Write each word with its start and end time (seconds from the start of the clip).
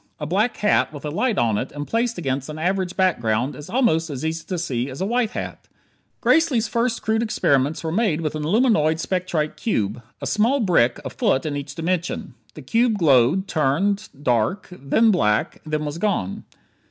A 0.19 0.25
black 0.25 0.57
hat 0.57 0.91
with 0.91 1.05
a 1.05 1.11
light 1.11 1.37
on 1.37 1.59
it 1.59 1.71
and 1.73 1.85
placed 1.85 2.17
against 2.17 2.49
an 2.49 2.57
average 2.57 2.97
background 2.97 3.55
is 3.55 3.69
almost 3.69 4.09
as 4.09 4.25
easy 4.25 4.43
to 4.45 4.57
see 4.57 4.89
as 4.89 4.99
a 4.99 5.05
white 5.05 5.29
hat. 5.37 5.67
Gracely's 6.21 6.67
first 6.67 7.03
crude 7.03 7.21
experiments 7.21 7.83
were 7.83 7.91
made 7.91 8.21
with 8.21 8.33
an 8.33 8.41
aluminoid 8.43 8.97
spectrite 8.99 9.57
cube 9.57 10.01
a 10.19 10.25
small 10.25 10.59
brick 10.59 10.99
a 11.05 11.11
foot 11.11 11.45
in 11.45 11.55
each 11.55 11.75
dimension. 11.75 12.33
The 12.55 12.63
cube 12.63 12.97
glowed, 12.97 13.47
turned, 13.47 14.09
dark, 14.19 14.69
then 14.71 15.11
black, 15.11 15.61
then 15.67 15.85
was 15.85 15.99
gone. 15.99 16.45